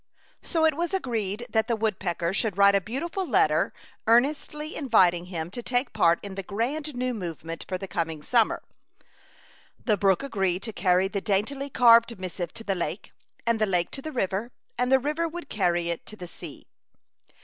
[0.41, 3.67] So it was agreed that the wood pecker should write a beautiful let A Chautauqua
[3.67, 3.79] Idyl.
[3.79, 7.87] 73 ter, earnestly inviting him to take part in the grand new movement for the
[7.87, 8.63] coming summer.
[9.85, 13.11] The brook agreed to carry the daintily carved missive to the lake,
[13.45, 16.65] and the lake to the river, and the river would carry it to the sea.